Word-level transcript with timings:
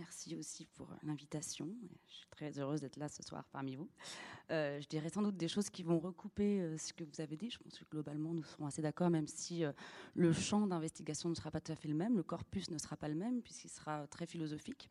Merci 0.00 0.34
aussi 0.34 0.64
pour 0.64 0.88
l'invitation. 1.02 1.68
Je 2.08 2.14
suis 2.14 2.26
très 2.30 2.58
heureuse 2.58 2.80
d'être 2.80 2.96
là 2.96 3.10
ce 3.10 3.22
soir 3.22 3.44
parmi 3.52 3.76
vous. 3.76 3.90
Euh, 4.50 4.80
je 4.80 4.88
dirais 4.88 5.10
sans 5.10 5.20
doute 5.20 5.36
des 5.36 5.46
choses 5.46 5.68
qui 5.68 5.82
vont 5.82 5.98
recouper 5.98 6.62
euh, 6.62 6.78
ce 6.78 6.94
que 6.94 7.04
vous 7.04 7.20
avez 7.20 7.36
dit. 7.36 7.50
Je 7.50 7.58
pense 7.58 7.78
que 7.78 7.84
globalement, 7.84 8.32
nous 8.32 8.42
serons 8.42 8.64
assez 8.64 8.80
d'accord, 8.80 9.10
même 9.10 9.26
si 9.26 9.62
euh, 9.62 9.72
le 10.14 10.32
champ 10.32 10.66
d'investigation 10.66 11.28
ne 11.28 11.34
sera 11.34 11.50
pas 11.50 11.60
tout 11.60 11.72
à 11.72 11.76
fait 11.76 11.88
le 11.88 11.94
même, 11.94 12.16
le 12.16 12.22
corpus 12.22 12.70
ne 12.70 12.78
sera 12.78 12.96
pas 12.96 13.08
le 13.08 13.14
même, 13.14 13.42
puisqu'il 13.42 13.68
sera 13.68 14.06
très 14.06 14.24
philosophique. 14.24 14.88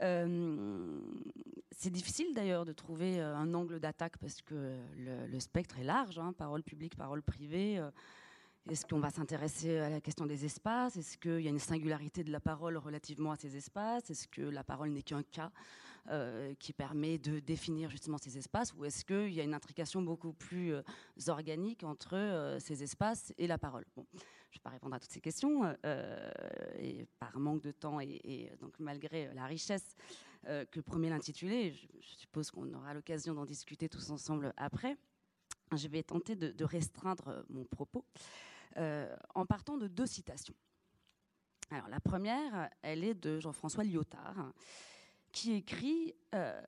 c'est 0.00 1.90
difficile 1.90 2.34
d'ailleurs 2.34 2.66
de 2.66 2.74
trouver 2.74 3.20
un 3.20 3.54
angle 3.54 3.80
d'attaque 3.80 4.18
parce 4.18 4.42
que 4.42 4.76
le, 4.98 5.40
spectre 5.40 5.78
est 5.78 5.84
large, 5.84 6.18
hein, 6.18 6.34
parole 6.34 6.62
publique, 6.62 6.94
parole 6.94 7.22
privée. 7.22 7.82
Est-ce 8.68 8.84
qu'on 8.84 9.00
va 9.00 9.10
s'intéresser 9.10 9.78
à 9.78 9.88
la 9.88 10.00
question 10.00 10.26
des 10.26 10.44
espaces? 10.44 10.96
Est-ce 10.96 11.16
qu'il 11.16 11.40
y 11.40 11.46
a 11.46 11.50
une 11.50 11.58
singularité 11.58 12.22
de 12.22 12.30
la 12.30 12.40
parole 12.40 12.76
relativement 12.76 13.32
à 13.32 13.36
ces 13.36 13.56
espaces? 13.56 14.10
Est-ce 14.10 14.28
que 14.28 14.42
la 14.42 14.62
parole 14.62 14.90
n'est 14.90 15.02
qu'un 15.02 15.22
cas 15.22 15.50
euh, 16.10 16.54
qui 16.58 16.72
permet 16.72 17.18
de 17.18 17.40
définir 17.40 17.90
justement 17.90 18.18
ces 18.18 18.36
espaces? 18.36 18.74
Ou 18.74 18.84
est-ce 18.84 19.04
qu'il 19.04 19.32
y 19.32 19.40
a 19.40 19.44
une 19.44 19.54
intrication 19.54 20.02
beaucoup 20.02 20.34
plus 20.34 20.74
euh, 20.74 20.82
organique 21.28 21.84
entre 21.84 22.16
euh, 22.16 22.60
ces 22.60 22.82
espaces 22.82 23.32
et 23.38 23.46
la 23.46 23.58
parole? 23.58 23.84
Bon, 23.96 24.06
Je 24.12 24.18
ne 24.18 24.20
vais 24.20 24.60
pas 24.62 24.70
répondre 24.70 24.94
à 24.94 25.00
toutes 25.00 25.10
ces 25.10 25.22
questions, 25.22 25.64
et 26.78 27.06
par 27.18 27.38
manque 27.38 27.62
de 27.62 27.72
temps 27.72 27.98
et, 27.98 28.52
donc 28.60 28.78
malgré 28.78 29.32
la 29.34 29.46
richesse 29.46 29.94
que 30.44 30.80
promet 30.80 31.08
l'intitulé, 31.08 31.72
je, 31.72 31.86
suppose 32.18 32.50
qu'on 32.50 32.72
aura 32.74 32.94
l'occasion 32.94 33.34
d'en 33.34 33.46
discuter 33.46 33.88
tous 33.88 34.10
ensemble 34.10 34.52
après. 34.56 34.96
Je 35.76 35.88
vais 35.88 36.02
tenter 36.02 36.34
de 36.34 36.64
restreindre 36.64 37.44
mon 37.48 37.64
propos. 37.64 38.04
Euh, 38.76 39.16
en 39.34 39.46
partant 39.46 39.76
de 39.76 39.88
deux 39.88 40.06
citations. 40.06 40.54
Alors 41.70 41.88
la 41.88 42.00
première, 42.00 42.70
elle 42.82 43.04
est 43.04 43.14
de 43.14 43.40
Jean-François 43.40 43.84
Lyotard, 43.84 44.52
qui 45.32 45.52
écrit 45.52 46.14
euh, 46.34 46.60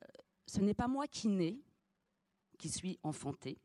Ce 0.46 0.60
n'est 0.60 0.74
pas 0.74 0.88
moi 0.88 1.06
qui 1.06 1.28
nais, 1.28 1.60
qui 2.58 2.68
suis 2.68 2.98
enfanté. 3.02 3.58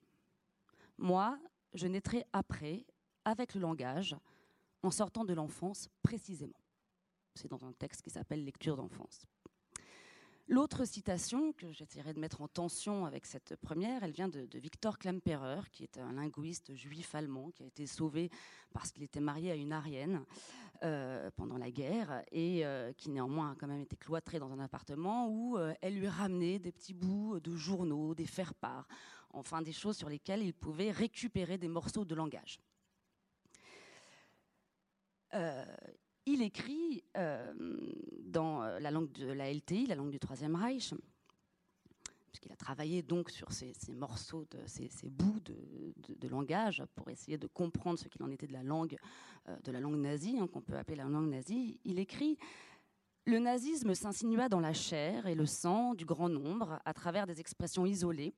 Moi, 0.98 1.40
je 1.74 1.88
naîtrai 1.88 2.26
après, 2.34 2.86
avec 3.26 3.54
le 3.54 3.62
langage, 3.62 4.16
en 4.84 4.92
sortant 4.92 5.26
de 5.26 5.34
l'enfance 5.34 5.90
précisément. 6.02 6.60
C'est 7.36 7.48
dans 7.48 7.66
un 7.66 7.74
texte 7.74 8.02
qui 8.02 8.10
s'appelle 8.10 8.44
Lecture 8.44 8.78
d'enfance. 8.78 9.26
L'autre 10.50 10.86
citation 10.86 11.52
que 11.52 11.74
j'essaierai 11.74 12.14
de 12.14 12.22
mettre 12.22 12.42
en 12.42 12.48
tension 12.48 13.06
avec 13.06 13.26
cette 13.26 13.58
première, 13.58 14.04
elle 14.04 14.12
vient 14.12 14.30
de, 14.30 14.48
Victor 14.58 14.98
Klemperer, 14.98 15.60
qui 15.74 15.84
est 15.84 15.98
un 15.98 16.14
linguiste 16.14 16.74
juif 16.74 17.16
allemand 17.16 17.52
qui 17.52 17.64
a 17.64 17.66
été 17.66 17.86
sauvé 17.86 18.30
parce 18.72 18.94
qu'il 18.94 19.04
était 19.04 19.20
marié 19.20 19.52
à 19.52 19.56
une 19.56 19.74
arienne 19.74 20.24
euh, 20.84 21.30
pendant 21.36 21.58
la 21.58 21.70
guerre 21.70 22.24
et 22.32 22.66
euh, 22.66 22.94
qui 22.94 23.10
néanmoins 23.10 23.52
a 23.52 23.56
quand 23.56 23.68
même 23.68 23.82
été 23.82 23.98
cloîtré 23.98 24.40
dans 24.40 24.54
un 24.54 24.60
appartement 24.60 25.28
où 25.28 25.58
euh, 25.58 25.74
elle 25.82 26.00
lui 26.00 26.08
ramenait 26.08 26.60
des 26.60 26.72
petits 26.72 26.94
bouts 26.94 27.42
de 27.42 27.54
journaux, 27.54 28.16
des 28.16 28.26
faire-part, 28.26 28.88
enfin 29.32 29.62
des 29.62 29.74
choses 29.74 29.98
sur 29.98 30.08
lesquelles 30.08 30.44
il 30.44 30.54
pouvait 30.54 30.92
récupérer 30.92 31.58
des 31.58 31.68
morceaux 31.68 32.06
de 32.06 32.16
langage 32.16 32.62
il 36.28 36.42
écrit 36.42 37.04
euh, 37.16 37.54
dans 38.26 38.62
euh, 38.62 38.80
la 38.80 38.92
langue 38.92 39.12
de 39.14 39.32
la 39.32 39.52
LTI, 39.52 39.88
la 39.88 39.96
langue 39.96 40.12
du 40.12 40.20
Troisième 40.20 40.56
Reich, 40.56 40.94
puisqu'il 42.28 42.52
a 42.52 42.58
travaillé 42.58 43.02
donc 43.02 43.30
sur 43.32 43.52
ces, 43.54 43.74
morceaux, 43.94 44.46
ces, 44.66 45.10
bouts 45.10 45.40
de, 45.40 46.28
langage 46.28 46.84
pour 46.96 47.10
essayer 47.10 47.38
de 47.38 47.48
comprendre 47.48 47.98
ce 47.98 48.10
qu'il 48.10 48.22
en 48.24 48.30
était 48.30 48.46
de 48.46 48.54
la 48.54 48.64
langue, 48.64 48.98
euh, 49.48 49.56
de 49.64 49.72
la 49.72 49.80
langue 49.80 49.96
nazie, 49.96 50.38
hein, 50.38 50.48
qu'on 50.48 50.62
peut 50.62 50.78
appeler 50.78 50.98
la 50.98 51.06
langue 51.06 51.30
nazie. 51.30 51.80
Il 51.86 51.98
écrit 51.98 52.38
Le 53.26 53.40
nazisme 53.40 53.96
s'insinua 53.96 54.50
dans 54.50 54.60
la 54.60 54.74
chair 54.74 55.28
et 55.28 55.36
le 55.36 55.46
sang 55.46 55.94
du 55.94 56.06
grand 56.06 56.30
nombre 56.30 56.82
à 56.84 56.94
travers 56.94 57.26
des 57.26 57.40
expressions 57.40 57.86
isolées, 57.86 58.34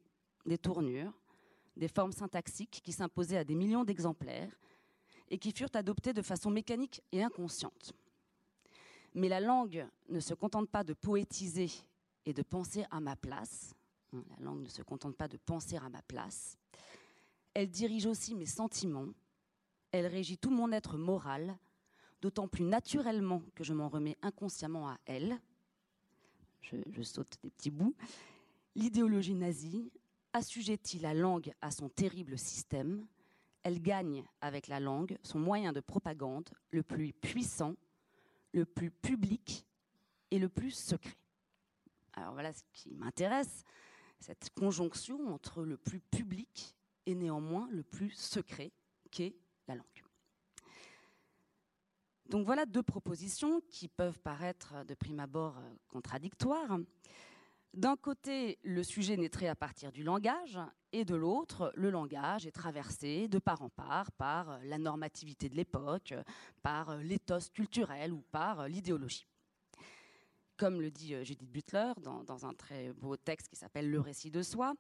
des 0.46 0.60
tournures, 0.60 1.20
des 1.76 1.88
formes 1.88 2.12
syntaxiques 2.12 2.82
qui 2.84 2.92
s'imposaient 2.92 3.38
à 3.38 3.44
des 3.44 3.56
millions 3.56 3.84
d'exemplaires 3.84 4.56
et 5.30 5.38
qui 5.38 5.52
furent 5.52 5.70
adoptées 5.74 6.14
de 6.14 6.22
façon 6.22 6.50
mécanique 6.50 7.02
et 7.12 7.24
inconsciente. 7.24 7.94
Mais 9.14 9.30
la 9.30 9.40
langue 9.40 9.88
ne 10.10 10.20
se 10.20 10.34
contente 10.34 10.70
pas 10.70 10.84
de 10.84 10.94
poétiser 10.94 11.70
et 12.26 12.34
de 12.34 12.42
penser 12.42 12.86
à 12.92 13.00
ma 13.00 13.16
place. 13.16 13.74
Hein, 14.14 14.24
la 14.38 14.46
langue 14.46 14.62
ne 14.62 14.70
se 14.70 14.82
contente 14.82 15.16
pas 15.16 15.28
de 15.28 15.38
penser 15.38 15.78
à 15.78 15.90
ma 15.90 16.02
place. 16.04 16.58
Elle 17.54 17.70
dirige 17.70 18.06
aussi 18.06 18.36
mes 18.36 18.46
sentiments. 18.46 19.10
Elle 19.92 20.06
régit 20.06 20.38
tout 20.38 20.52
mon 20.52 20.72
être 20.72 20.98
moral, 20.98 21.58
d'autant 22.22 22.48
plus 22.48 22.64
naturellement 22.64 23.42
que 23.56 23.64
je 23.64 23.74
m'en 23.74 23.90
remets 23.90 24.18
inconsciemment 24.22 24.90
à 24.90 24.98
elle. 25.06 25.40
Je, 26.62 26.76
je 26.92 27.02
saute 27.02 27.38
des 27.42 27.50
petits 27.50 27.72
bouts. 27.72 27.96
L'idéologie 28.76 29.34
nazie 29.34 29.92
assujettit 30.34 31.00
la 31.00 31.16
langue 31.16 31.52
à 31.62 31.72
son 31.72 31.90
terrible 31.90 32.38
système 32.38 33.08
elle 33.70 33.84
gagne 33.84 34.26
avec 34.42 34.68
la 34.68 34.80
langue 34.80 35.16
son 35.22 35.38
moyen 35.38 35.74
de 35.74 35.80
propagande 35.80 36.50
le 36.72 36.82
plus 36.82 37.14
puissant, 37.14 37.76
le 38.52 38.66
plus 38.66 38.90
public 38.90 39.68
et 40.32 40.40
le 40.40 40.50
plus 40.50 40.72
secret. 40.72 41.20
Alors 42.14 42.34
voilà 42.34 42.52
ce 42.52 42.64
qui 42.74 42.96
m'intéresse, 42.96 43.64
cette 44.20 44.50
conjonction 44.56 45.32
entre 45.32 45.64
le 45.64 45.78
plus 45.78 46.00
public 46.00 46.76
et 47.06 47.14
néanmoins 47.14 47.68
le 47.70 47.84
plus 47.84 48.10
secret 48.10 48.72
qu'est 49.12 49.36
la 49.68 49.76
langue. 49.76 50.04
Donc 52.26 52.48
voilà 52.48 52.66
deux 52.66 52.82
propositions 52.84 53.62
qui 53.70 53.88
peuvent 53.88 54.20
paraître 54.20 54.84
de 54.84 54.96
prime 54.96 55.20
abord 55.20 55.62
contradictoires. 55.90 56.80
D'un 57.80 57.96
côté, 57.96 58.60
le 58.64 58.84
sujet 58.84 59.16
naîtrait 59.16 59.48
à 59.48 59.56
partir 59.56 59.94
du 59.94 60.04
langage, 60.04 60.60
et 60.92 61.06
de 61.06 61.16
l'autre, 61.16 61.72
le 61.76 61.90
langage 61.90 62.46
est 62.46 62.52
traversé 62.52 63.30
de 63.30 63.40
part 63.40 63.62
en 63.62 63.70
part 63.70 64.12
par 64.12 64.50
euh, 64.50 64.60
la 64.66 64.78
normativité 64.78 65.48
de 65.48 65.56
l'époque, 65.56 66.14
par 66.62 66.90
euh, 66.90 66.98
l'éthos 66.98 67.50
culturel 67.54 68.12
ou 68.12 68.22
par 68.34 68.60
euh, 68.60 68.68
l'idéologie. 68.68 69.26
Comme 70.58 70.82
le 70.82 70.92
dit 70.92 71.16
Judith 71.24 71.50
Butler 71.50 71.94
dans, 72.02 72.46
un 72.46 72.54
très 72.54 72.92
beau 72.92 73.16
texte 73.16 73.48
qui 73.48 73.56
s'appelle 73.56 73.90
Le 73.90 74.02
récit 74.02 74.30
de 74.30 74.44
soi, 74.44 74.74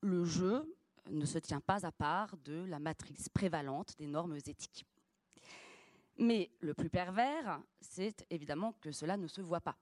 le 0.00 0.24
jeu 0.24 0.76
ne 1.08 1.26
se 1.26 1.38
tient 1.38 1.60
pas 1.60 1.86
à 1.86 1.92
part 1.92 2.36
de 2.38 2.64
la 2.64 2.80
matrice 2.80 3.28
prévalente 3.28 3.94
des 3.96 4.08
normes 4.08 4.34
éthiques. 4.34 4.84
Mais 6.18 6.50
le 6.58 6.74
plus 6.74 6.90
pervers, 6.90 7.62
c'est 7.80 8.26
évidemment 8.28 8.74
que 8.80 8.90
cela 8.90 9.16
ne 9.16 9.28
se 9.28 9.40
voit 9.40 9.60
pas. 9.60 9.76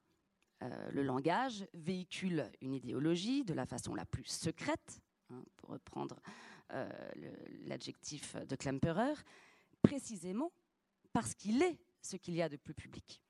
Le 0.60 1.02
langage 1.02 1.66
véhicule 1.74 2.50
une 2.60 2.74
idéologie 2.74 3.44
de 3.44 3.54
la 3.54 3.66
façon 3.66 3.94
la 3.94 4.04
plus 4.04 4.24
secrète, 4.24 5.00
Hein, 5.30 5.44
pour 5.56 5.70
reprendre 5.70 6.20
euh, 6.72 6.88
l'adjectif 7.66 8.34
de 8.36 8.56
Klemperer, 8.56 9.12
précisément 9.82 10.52
parce 11.12 11.34
qu'il 11.34 11.62
est 11.62 11.78
ce 12.00 12.16
qu'il 12.16 12.34
y 12.34 12.40
a 12.40 12.48
de 12.48 12.56
plus 12.56 12.74
public. 12.74 13.20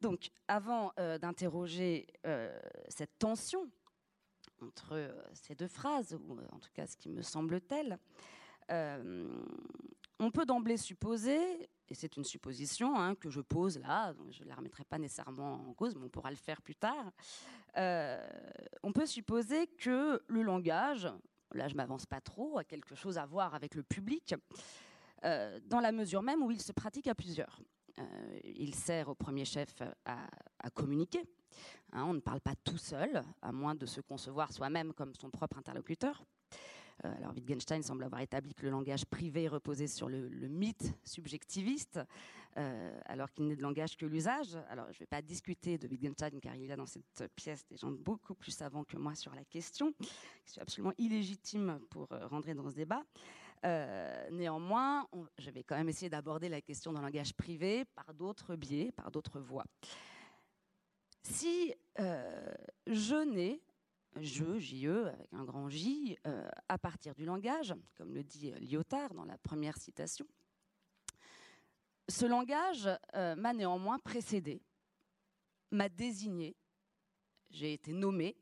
Donc, 0.00 0.30
avant 0.48 0.92
euh, 0.98 1.18
d'interroger 1.18 2.06
euh, 2.26 2.58
cette 2.88 3.18
tension 3.18 3.70
entre 4.62 5.14
ces 5.34 5.54
deux 5.54 5.68
phrases, 5.68 6.14
ou 6.14 6.38
en 6.52 6.58
tout 6.58 6.70
cas 6.72 6.86
ce 6.86 6.96
qui 6.96 7.08
me 7.08 7.22
semble 7.22 7.60
tel, 7.62 7.98
on 8.68 10.30
peut 10.30 10.44
d'emblée 10.44 10.76
supposer, 10.76 11.70
et 11.90 11.94
c'est 11.94 12.16
une 12.16 12.24
supposition 12.24 12.96
hein, 12.96 13.14
que 13.16 13.28
je 13.28 13.40
pose 13.40 13.78
là, 13.78 14.14
je 14.30 14.44
ne 14.44 14.48
la 14.48 14.54
remettrai 14.54 14.84
pas 14.84 14.98
nécessairement 14.98 15.68
en 15.68 15.74
cause, 15.74 15.96
mais 15.96 16.04
on 16.06 16.08
pourra 16.08 16.30
le 16.30 16.36
faire 16.36 16.62
plus 16.62 16.76
tard, 16.76 17.12
euh, 17.76 18.26
on 18.82 18.92
peut 18.92 19.06
supposer 19.06 19.66
que 19.66 20.22
le 20.26 20.42
langage, 20.42 21.08
là 21.52 21.68
je 21.68 21.74
m'avance 21.74 22.06
pas 22.06 22.20
trop, 22.20 22.58
a 22.58 22.64
quelque 22.64 22.94
chose 22.94 23.18
à 23.18 23.26
voir 23.26 23.54
avec 23.54 23.74
le 23.74 23.82
public, 23.82 24.34
euh, 25.24 25.58
dans 25.66 25.80
la 25.80 25.92
mesure 25.92 26.22
même 26.22 26.42
où 26.42 26.50
il 26.50 26.62
se 26.62 26.72
pratique 26.72 27.08
à 27.08 27.14
plusieurs. 27.14 27.60
Euh, 27.98 28.38
il 28.44 28.74
sert 28.74 29.08
au 29.08 29.14
premier 29.14 29.44
chef 29.44 29.82
à, 30.04 30.70
communiquer. 30.70 31.24
Hein, 31.92 32.04
on 32.04 32.14
ne 32.14 32.20
parle 32.20 32.40
pas 32.40 32.54
tout 32.64 32.78
seul, 32.78 33.22
à 33.42 33.52
moins 33.52 33.74
de 33.74 33.84
se 33.84 34.00
concevoir 34.00 34.52
soi-même 34.52 34.92
comme 34.92 35.14
son 35.14 35.30
propre 35.30 35.58
interlocuteur. 35.58 36.24
Euh, 37.04 37.16
alors 37.16 37.32
Wittgenstein 37.34 37.82
semble 37.82 38.04
avoir 38.04 38.20
établi 38.20 38.54
que 38.54 38.62
le 38.62 38.70
langage 38.70 39.06
privé 39.06 39.48
reposait 39.48 39.86
sur 39.86 40.08
le, 40.08 40.28
mythe 40.48 40.94
subjectiviste, 41.04 42.00
euh, 42.56 43.00
alors 43.06 43.30
qu'il 43.32 43.46
n'est 43.46 43.56
de 43.56 43.62
langage 43.62 43.96
que 43.96 44.06
l'usage. 44.06 44.56
Alors 44.68 44.86
je 44.86 44.96
ne 44.96 44.98
vais 45.00 45.06
pas 45.06 45.22
discuter 45.22 45.78
de 45.78 45.88
Wittgenstein 45.88 46.40
car 46.40 46.54
il 46.54 46.66
y 46.66 46.72
a 46.72 46.76
dans 46.76 46.86
cette 46.86 47.24
pièce 47.34 47.66
des 47.66 47.76
gens 47.76 47.90
beaucoup 47.90 48.34
plus 48.34 48.52
savants 48.52 48.84
que 48.84 48.96
moi 48.96 49.14
sur 49.14 49.34
la 49.34 49.44
question, 49.44 49.92
qui 49.92 50.52
suis 50.52 50.60
absolument 50.60 50.92
illégitime 50.98 51.80
pour 51.90 52.12
euh, 52.12 52.26
rentrer 52.26 52.54
dans 52.54 52.68
ce 52.68 52.74
débat. 52.74 53.02
néanmoins, 54.30 55.06
je 55.38 55.50
vais 55.50 55.62
quand 55.62 55.76
même 55.76 55.88
essayer 55.88 56.10
d'aborder 56.10 56.48
la 56.48 56.60
question 56.60 56.92
d'un 56.92 57.02
langage 57.02 57.34
privé 57.34 57.84
par 57.84 58.12
d'autres 58.14 58.56
biais, 58.56 58.90
par 58.92 59.10
d'autres 59.10 59.40
voies. 59.40 59.66
Si 61.22 61.74
je 61.98 63.24
n'ai 63.24 63.60
je, 64.16 64.58
JE, 64.58 65.06
avec 65.06 65.32
un 65.32 65.44
grand 65.44 65.68
J, 65.68 66.18
euh, 66.26 66.48
à 66.68 66.78
partir 66.78 67.14
du 67.14 67.24
langage, 67.24 67.74
comme 67.94 68.14
le 68.14 68.24
dit 68.24 68.50
Lyotard 68.60 69.14
dans 69.14 69.24
la 69.24 69.38
première 69.38 69.76
citation. 69.76 70.26
Ce 72.08 72.26
langage 72.26 72.88
euh, 73.14 73.36
m'a 73.36 73.52
néanmoins 73.52 73.98
précédé, 74.00 74.62
m'a 75.70 75.88
désigné, 75.88 76.56
j'ai 77.50 77.72
été 77.72 77.92
nommé, 77.92 78.36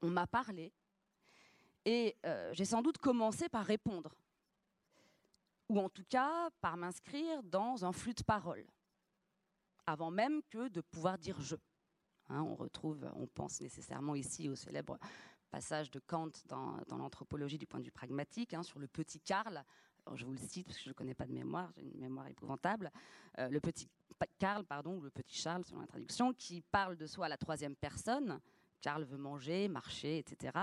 on 0.00 0.08
m'a 0.08 0.26
parlé, 0.26 0.72
et 1.84 2.16
euh, 2.24 2.50
j'ai 2.54 2.64
sans 2.64 2.80
doute 2.82 2.98
commencé 2.98 3.48
par 3.48 3.66
répondre, 3.66 4.14
ou 5.68 5.78
en 5.78 5.88
tout 5.88 6.04
cas 6.08 6.48
par 6.60 6.76
m'inscrire 6.76 7.42
dans 7.42 7.84
un 7.84 7.92
flux 7.92 8.14
de 8.14 8.22
paroles, 8.22 8.66
avant 9.84 10.10
même 10.10 10.42
que 10.44 10.68
de 10.68 10.80
pouvoir 10.80 11.18
dire 11.18 11.40
je. 11.40 11.56
Hein, 12.32 12.42
on 12.42 12.54
retrouve, 12.54 13.06
on 13.16 13.26
pense 13.26 13.60
nécessairement 13.60 14.14
ici 14.14 14.48
au 14.48 14.54
célèbre 14.54 14.98
passage 15.50 15.90
de 15.90 15.98
Kant 15.98 16.30
dans, 16.48 16.78
l'anthropologie 16.96 17.58
du 17.58 17.66
point 17.66 17.78
de 17.78 17.84
vue 17.84 17.90
pragmatique, 17.90 18.54
hein, 18.54 18.62
sur 18.62 18.78
le 18.78 18.86
petit 18.86 19.20
Karl. 19.20 19.62
je 20.14 20.24
vous 20.24 20.32
le 20.32 20.38
cite 20.38 20.66
parce 20.66 20.78
que 20.78 20.84
je 20.84 20.88
ne 20.88 20.94
connais 20.94 21.14
pas 21.14 21.26
de 21.26 21.32
mémoire, 21.32 21.70
j'ai 21.76 21.82
une 21.82 21.98
mémoire 21.98 22.26
épouvantable. 22.28 22.90
Euh, 23.38 23.48
le 23.48 23.60
petit 23.60 23.86
Karl, 24.38 24.64
pardon, 24.64 24.96
ou 24.96 25.00
le 25.02 25.10
petit 25.10 25.36
Charles, 25.36 25.64
selon 25.64 25.80
la 25.80 25.86
traduction, 25.86 26.32
qui 26.32 26.62
parle 26.62 26.96
de 26.96 27.06
soi 27.06 27.26
à 27.26 27.28
la 27.28 27.36
troisième 27.36 27.76
personne. 27.76 28.40
Karl 28.80 29.04
veut 29.04 29.18
manger, 29.18 29.68
marcher, 29.68 30.18
etc. 30.18 30.58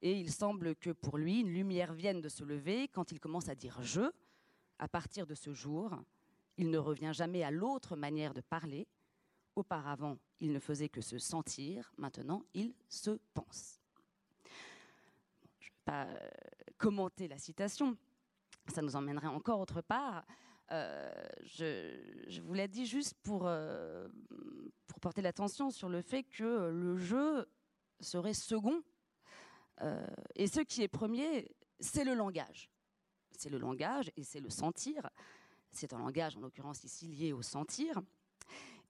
Et 0.00 0.18
il 0.18 0.30
semble 0.30 0.74
que 0.74 0.90
pour 0.90 1.18
lui, 1.18 1.40
une 1.40 1.52
lumière 1.52 1.92
vienne 1.92 2.20
de 2.20 2.28
se 2.28 2.42
lever 2.42 2.88
quand 2.88 3.12
il 3.12 3.20
commence 3.20 3.48
à 3.48 3.54
dire 3.54 3.78
je. 3.82 4.10
À 4.78 4.88
partir 4.88 5.26
de 5.26 5.34
ce 5.34 5.52
jour, 5.52 5.94
il 6.56 6.70
ne 6.70 6.78
revient 6.78 7.12
jamais 7.12 7.42
à 7.42 7.50
l'autre 7.50 7.94
manière 7.94 8.32
de 8.32 8.40
parler. 8.40 8.86
Auparavant, 9.56 10.18
il 10.40 10.52
ne 10.52 10.60
faisait 10.60 10.88
que 10.88 11.00
se 11.00 11.18
sentir. 11.18 11.92
Maintenant, 11.98 12.44
il 12.54 12.74
se 12.88 13.18
pense. 13.34 13.80
je 15.58 15.66
ne 15.66 15.70
vais 15.70 15.80
pas 15.84 16.04
euh, 16.06 16.28
commenter 16.78 17.28
la 17.28 17.38
citation. 17.38 17.96
Ça 18.68 18.82
nous 18.82 18.96
emmènerait 18.96 19.26
encore 19.26 19.60
autre 19.60 19.80
part. 19.80 20.24
Euh, 20.70 21.10
je, 21.42 22.40
vous 22.40 22.54
l'ai 22.54 22.68
dit 22.68 22.86
juste 22.86 23.14
pour, 23.22 23.46
euh, 23.46 24.08
pour 24.86 25.00
porter 25.00 25.20
l'attention 25.20 25.70
sur 25.70 25.88
le 25.88 26.00
fait 26.00 26.22
que 26.22 26.70
le 26.70 26.96
jeu 26.96 27.48
serait 28.00 28.34
second. 28.34 28.82
Et 30.34 30.46
ce 30.46 30.60
qui 30.60 30.82
est 30.82 30.88
premier, 30.88 31.50
c'est 31.80 32.04
le 32.04 32.14
langage. 32.14 32.70
C'est 33.30 33.48
le 33.48 33.56
langage 33.56 34.12
et 34.16 34.22
c'est 34.22 34.40
le 34.40 34.50
sentir. 34.50 35.08
C'est 35.72 35.94
un 35.94 35.98
langage, 35.98 36.36
en 36.36 36.40
l'occurrence 36.40 36.84
ici, 36.84 37.08
lié 37.08 37.32
au 37.32 37.40
sentir. 37.42 38.00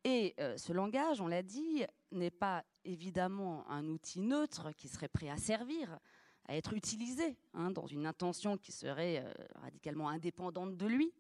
Et 0.05 0.35
ce 0.57 0.73
langage, 0.73 1.21
on 1.21 1.27
l'a 1.27 1.43
dit, 1.43 1.85
n'est 2.11 2.31
pas 2.31 2.65
évidemment 2.85 3.69
un 3.71 3.87
outil 3.89 4.21
neutre 4.21 4.73
qui 4.73 4.89
serait 4.89 5.09
prêt 5.09 5.29
à 5.29 5.37
servir, 5.37 5.99
à 6.47 6.57
être 6.57 6.73
utilisé 6.73 7.37
hein, 7.53 7.71
dans 7.71 7.87
une 7.87 8.07
intention 8.07 8.57
qui 8.57 8.73
serait 8.73 9.25
radicalement 9.57 10.09
indépendante 10.09 10.77
de 10.77 10.87
lui. 10.87 11.13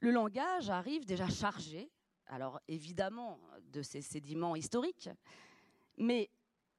Le 0.00 0.10
langage 0.10 0.70
arrive 0.70 1.04
déjà 1.04 1.28
chargé, 1.28 1.90
alors 2.26 2.60
évidemment 2.68 3.38
de 3.72 3.82
ses 3.82 4.00
sédiments 4.00 4.56
historiques, 4.56 5.10
mais 5.96 6.30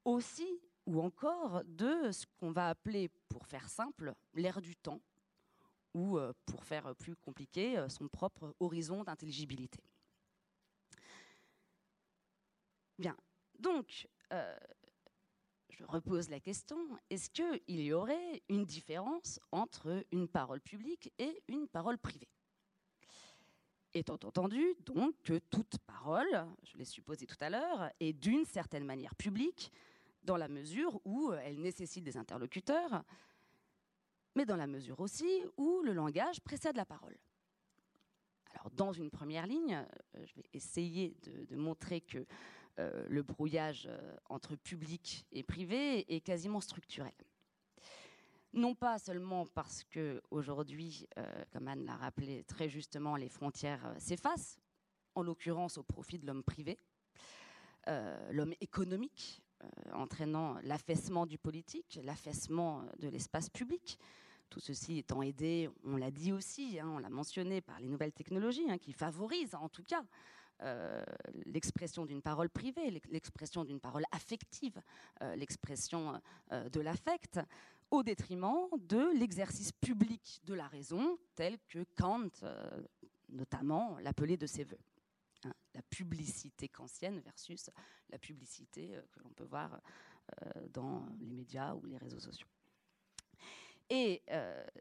aussi 0.05 0.59
ou 0.85 1.01
encore 1.01 1.61
de 1.65 2.11
ce 2.11 2.25
qu'on 2.39 2.51
va 2.51 2.69
appeler, 2.69 3.09
pour 3.27 3.45
faire 3.45 3.69
simple, 3.69 4.15
l'ère 4.33 4.59
du 4.59 4.75
temps, 4.75 5.01
ou 5.93 6.17
euh, 6.17 6.33
pour 6.45 6.63
faire 6.63 6.95
plus 6.95 7.15
compliqué, 7.15 7.77
euh, 7.77 7.89
son 7.89 8.07
propre 8.07 8.55
horizon 8.59 9.03
d'intelligibilité. 9.03 9.83
Bien, 12.99 13.15
donc, 13.57 14.09
euh, 14.33 14.57
je 15.69 15.85
repose 15.85 16.29
la 16.29 16.41
question, 16.41 16.77
est-ce 17.09 17.29
qu'il 17.29 17.81
y 17.81 17.93
aurait 17.93 18.43
une 18.49 18.65
différence 18.65 19.39
entre 19.53 20.05
une 20.11 20.27
parole 20.27 20.59
publique 20.59 21.13
et 21.17 21.41
une 21.47 21.69
parole 21.69 21.97
privée? 21.97 22.27
Étant 23.93 24.19
entendu 24.25 24.75
donc 24.81 25.15
que 25.23 25.39
toute 25.39 25.77
parole, 25.87 26.45
je 26.63 26.77
l'ai 26.77 26.83
supposé 26.83 27.25
tout 27.25 27.37
à 27.39 27.49
l'heure, 27.49 27.89
est 28.01 28.11
d'une 28.11 28.43
certaine 28.43 28.83
manière 28.83 29.15
publique, 29.15 29.71
dans 30.23 30.35
la 30.35 30.49
mesure 30.49 30.99
où 31.05 31.31
elle 31.31 31.61
nécessite 31.61 32.03
des 32.03 32.17
interlocuteurs, 32.17 33.05
mais 34.35 34.45
dans 34.45 34.57
la 34.57 34.67
mesure 34.67 34.99
aussi 34.99 35.41
où 35.55 35.81
le 35.83 35.93
langage 35.93 36.41
précède 36.41 36.75
la 36.75 36.85
parole. 36.85 37.17
Alors, 38.51 38.71
dans 38.71 38.91
une 38.91 39.09
première 39.09 39.47
ligne, 39.47 39.85
euh, 40.15 40.25
je 40.25 40.35
vais 40.35 40.45
essayer 40.53 41.15
de, 41.23 41.55
montrer 41.55 42.01
que 42.01 42.25
euh, 42.79 43.05
le 43.09 43.23
brouillage 43.23 43.87
euh, 43.91 44.15
entre 44.29 44.55
public 44.55 45.25
et 45.33 45.43
privé 45.43 46.13
est 46.13 46.21
quasiment 46.21 46.61
structurel 46.61 47.13
non 48.53 48.73
pas 48.73 48.97
seulement 48.97 49.45
parce 49.45 49.83
que 49.83 50.23
aujourd'hui, 50.31 51.05
euh, 51.19 51.45
comme 51.51 51.67
Anne 51.67 51.85
l'a 51.85 51.95
rappelé 51.95 52.43
très 52.45 52.67
justement, 52.67 53.15
les 53.15 53.29
frontières 53.29 53.93
s'effacent, 53.99 54.57
en 55.13 55.21
l'occurrence 55.21 55.77
au 55.77 55.83
profit 55.83 56.17
de 56.17 56.25
l'homme 56.25 56.41
privé, 56.41 56.79
l'homme 58.31 58.55
économique, 58.59 59.43
entraînant 59.93 60.55
l'affaissement 60.63 61.27
du 61.27 61.37
politique, 61.37 61.99
l'affaissement 62.03 62.83
de 62.97 63.07
l'espace 63.07 63.51
public. 63.51 63.99
Tout 64.49 64.59
ceci 64.59 64.97
étant 64.97 65.21
aidé, 65.21 65.69
on 65.83 65.95
l'a 65.95 66.09
dit 66.09 66.31
aussi, 66.31 66.79
hein, 66.79 66.89
on 66.89 66.97
l'a 66.97 67.11
mentionné, 67.11 67.61
par 67.61 67.79
les 67.79 67.87
nouvelles 67.87 68.13
technologies, 68.13 68.69
hein, 68.71 68.79
qui 68.79 68.93
favorisent 68.93 69.53
en 69.53 69.69
tout 69.69 69.83
cas 69.83 70.03
l'expression 71.45 72.05
d'une 72.05 72.21
parole 72.21 72.49
privée, 72.49 72.91
l'expression 73.09 73.63
d'une 73.63 73.79
parole 73.79 74.03
affective, 74.11 74.81
l'expression 75.35 76.21
de 76.51 76.79
l'affect, 76.79 77.39
au 77.91 78.03
détriment 78.03 78.67
de 78.77 79.17
l'exercice 79.17 79.71
public 79.71 80.41
de 80.43 80.53
la 80.53 80.67
raison, 80.67 81.17
tel 81.35 81.57
que 81.67 81.85
Kant, 81.95 82.29
euh, 82.43 82.83
notamment, 83.29 83.97
l'appelait 83.99 84.37
de 84.37 84.45
ses 84.45 84.63
voeux. 84.63 84.79
Hein, 85.45 85.53
la 85.73 85.81
publicité 85.83 86.67
kantienne 86.67 87.19
versus 87.19 87.69
la 88.09 88.19
publicité 88.19 88.95
euh, 88.95 89.01
que 89.11 89.19
l'on 89.21 89.29
peut 89.29 89.45
voir 89.45 89.81
euh, 90.43 90.67
dans 90.71 91.07
les 91.19 91.31
médias 91.31 91.73
ou 91.73 91.85
les 91.85 91.97
réseaux 91.97 92.19
sociaux. 92.19 92.47
Et 93.91 94.21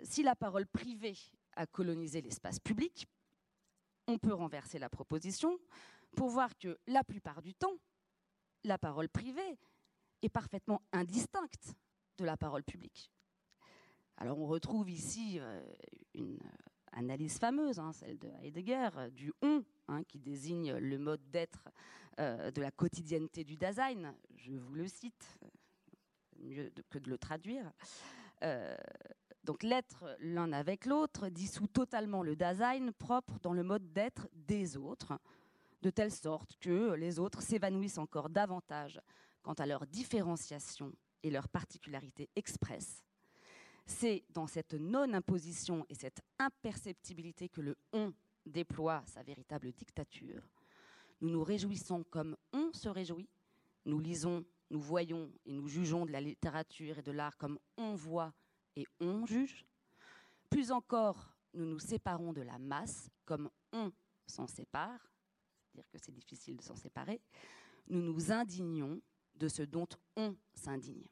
si 0.02 0.22
la 0.22 0.36
parole 0.36 0.66
privée 0.66 1.16
a 1.56 1.64
colonisé 1.64 2.20
l'espace 2.20 2.60
public, 2.60 3.08
on 4.08 4.19
peut 4.19 4.32
renverser 4.32 4.78
la 4.78 4.88
proposition 4.88 5.56
pour 6.16 6.31
voir 6.31 6.58
que 6.58 6.78
la 6.87 7.05
plupart 7.05 7.43
du 7.43 7.55
temps, 7.55 7.76
la 8.64 8.78
parole 8.78 9.08
privée 9.08 9.58
est 10.22 10.28
parfaitement 10.28 10.82
indistincte 10.93 11.75
de 12.16 12.25
la 12.25 12.37
parole 12.37 12.64
publique. 12.64 13.12
Alors 14.16 14.38
on 14.40 14.47
retrouve 14.47 14.90
ici 14.90 15.38
euh, 15.38 15.62
une 16.14 16.40
analyse 16.92 17.38
fameuse, 17.38 17.78
hein, 17.78 17.92
celle 17.92 18.18
de 18.18 18.28
Heidegger, 18.42 18.88
euh, 18.97 19.11
du 19.11 19.33
on, 19.42 19.62
hein, 19.87 20.02
qui 20.04 20.18
désigne 20.18 20.73
le 20.73 20.99
mode 20.99 21.30
d'être 21.30 21.68
euh, 22.18 22.50
de 22.50 22.61
la 22.61 22.73
quotidienneté 22.73 23.44
du 23.44 23.56
Dasein. 23.56 24.14
Je 24.37 24.54
vous 24.54 24.75
le 24.75 24.88
cite, 24.88 25.38
mieux 26.40 26.73
que 26.90 26.99
de 26.99 27.11
le 27.11 27.18
traduire. 27.18 27.71
Donc 29.49 29.62
l'être 29.62 30.05
l'un 30.21 30.52
avec 30.52 30.85
l'autre 30.85 31.31
dissout 31.31 31.69
totalement 31.69 32.23
le 32.23 32.37
Dasein 32.37 32.93
propre 32.93 33.38
dans 33.40 33.55
le 33.55 33.62
mode 33.62 33.95
d'être 33.95 34.28
des 34.35 34.76
autres, 34.76 35.19
de 35.81 35.88
telle 35.88 36.12
sorte 36.12 36.59
que 36.59 36.93
les 36.93 37.19
autres 37.19 37.40
s'évanouissent 37.40 37.97
encore 37.97 38.28
davantage 38.28 39.00
quant 39.40 39.55
à 39.55 39.64
leur 39.64 39.87
différenciation 39.87 40.93
et 41.23 41.31
leur 41.31 41.49
particularité 41.49 42.28
expresse. 42.37 43.02
C'est 43.87 44.23
dans 44.35 44.47
cette 44.47 44.75
non-imposition 44.75 45.87
et 45.88 45.95
cette 45.95 46.21
imperceptibilité 46.38 47.49
que 47.49 47.62
le 47.62 47.75
on 47.95 48.12
déploie 48.45 49.02
sa 49.07 49.23
véritable 49.23 49.73
dictature. 49.73 50.43
Nous 51.23 51.31
nous 51.31 51.43
réjouissons 51.43 52.05
comme 52.11 52.37
on 52.52 52.71
se 52.75 52.90
réjouit. 52.90 53.31
Nous 53.87 53.99
lisons, 53.99 54.45
nous 54.69 54.81
voyons 54.83 55.33
et 55.47 55.55
nous 55.55 55.69
jugeons 55.69 56.05
de 56.05 56.12
la 56.12 56.21
littérature 56.21 56.99
et 56.99 57.02
de 57.02 57.12
l'art 57.12 57.38
comme 57.38 57.59
on 57.78 57.95
voit 57.95 58.35
et 58.78 58.87
on 59.00 59.26
juge. 59.26 59.66
Plus 60.49 60.70
encore, 60.70 61.35
nous 61.52 61.66
nous 61.66 61.78
séparons 61.78 62.32
de 62.32 62.42
la 62.42 62.58
masse 62.58 63.11
comme 63.25 63.50
on 63.73 63.92
s'en 64.26 64.47
sépare, 64.47 65.12
c'est-à-dire 65.64 65.90
que 65.90 65.99
c'est 65.99 66.12
difficile 66.12 66.56
de 66.56 66.62
s'en 66.62 66.76
séparer. 66.76 67.20
Nous 67.88 68.00
nous 68.00 68.30
indignons 68.32 69.00
de 69.35 69.49
ce 69.49 69.62
dont 69.62 69.88
on 70.16 70.37
s'indigne. 70.54 71.06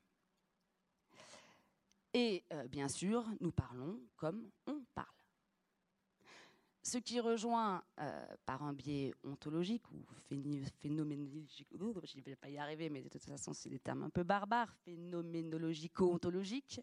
Et 2.15 2.45
euh, 2.53 2.69
bien 2.69 2.89
sûr, 2.89 3.27
nous 3.41 3.53
parlons 3.53 4.01
comme 4.17 4.51
on 4.67 4.85
parle. 4.95 5.07
Ce 6.87 6.99
qui 6.99 7.19
rejoint 7.19 7.83
euh, 7.99 8.27
par 8.45 8.63
un 8.63 8.73
biais 8.73 9.13
ontologique 9.25 9.83
ou 9.91 10.05
phénoménologique, 10.81 11.69
je 11.73 12.17
ne 12.17 12.23
vais 12.23 12.37
pas 12.37 12.49
y 12.49 12.59
arriver, 12.59 12.89
mais 12.91 13.03
de 13.03 13.09
toute 13.09 13.25
façon, 13.25 13.53
c'est 13.53 13.69
des 13.69 13.81
termes 13.81 14.05
un 14.05 14.11
peu 14.11 14.23
barbares, 14.23 14.73
phénoménologico-ontologiques, 14.85 16.81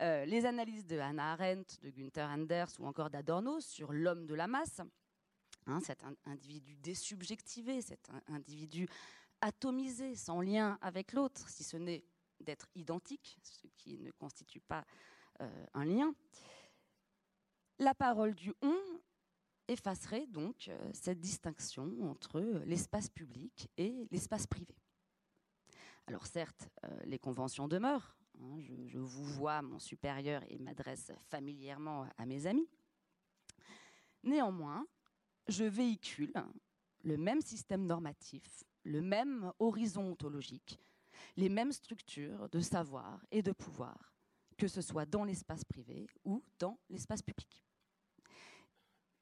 euh, 0.00 0.24
les 0.26 0.46
analyses 0.46 0.86
de 0.86 0.96
Hannah 0.98 1.32
Arendt, 1.32 1.80
de 1.82 1.90
Günther 1.90 2.28
Anders 2.28 2.68
ou 2.78 2.86
encore 2.86 3.10
d'Adorno 3.10 3.60
sur 3.60 3.92
l'homme 3.92 4.26
de 4.26 4.34
la 4.34 4.46
masse, 4.46 4.80
hein, 5.66 5.80
cet 5.80 6.04
individu 6.24 6.76
désubjectivé, 6.76 7.82
cet 7.82 8.08
individu 8.28 8.88
atomisé, 9.40 10.14
sans 10.14 10.40
lien 10.40 10.78
avec 10.82 11.12
l'autre, 11.12 11.48
si 11.48 11.64
ce 11.64 11.76
n'est 11.76 12.04
d'être 12.40 12.68
identique, 12.76 13.40
ce 13.42 13.66
qui 13.76 13.98
ne 13.98 14.12
constitue 14.12 14.60
pas 14.60 14.84
euh, 15.40 15.66
un 15.74 15.84
lien. 15.84 16.14
La 17.80 17.94
parole 17.94 18.36
du 18.36 18.52
on 18.62 18.78
effacerait 19.66 20.28
donc 20.28 20.68
euh, 20.68 20.90
cette 20.92 21.18
distinction 21.18 21.92
entre 22.08 22.40
l'espace 22.64 23.08
public 23.08 23.68
et 23.76 24.06
l'espace 24.12 24.46
privé. 24.46 24.76
Alors 26.06 26.26
certes, 26.26 26.70
les 27.04 27.18
conventions 27.18 27.68
demeurent. 27.68 28.17
Hein, 28.40 28.58
je, 28.60 28.98
vous 28.98 29.24
vois, 29.24 29.62
mon 29.62 29.78
supérieur, 29.78 30.42
et 30.48 30.58
m'adresse 30.58 31.12
familièrement 31.28 32.06
à 32.16 32.26
mes 32.26 32.46
amis. 32.46 32.68
Néanmoins, 34.22 34.86
je 35.48 35.64
véhicule 35.64 36.32
le 37.02 37.16
même 37.16 37.40
système 37.40 37.86
normatif, 37.86 38.64
le 38.84 39.00
même 39.00 39.52
horizon 39.58 40.12
ontologique, 40.12 40.78
les 41.36 41.48
mêmes 41.48 41.72
structures 41.72 42.48
de 42.48 42.60
savoir 42.60 43.24
et 43.30 43.42
de 43.42 43.52
pouvoir, 43.52 44.12
que 44.56 44.68
ce 44.68 44.82
soit 44.82 45.06
dans 45.06 45.24
l'espace 45.24 45.64
privé 45.64 46.06
ou 46.24 46.42
dans 46.58 46.78
l'espace 46.90 47.22
public. 47.22 47.64